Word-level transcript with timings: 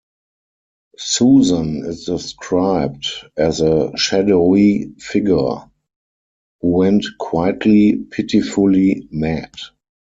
Susan 0.97 1.85
is 1.85 2.05
described 2.05 3.05
as 3.37 3.61
a 3.61 3.95
"shadowy 3.95 4.93
figure" 4.97 5.69
who 6.59 6.67
went 6.69 7.05
"quietly, 7.19 7.97
pitifully, 8.09 9.07
mad". 9.11 9.53